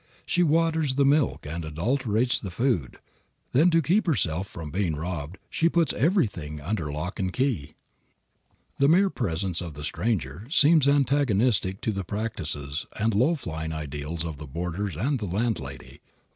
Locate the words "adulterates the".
1.63-2.49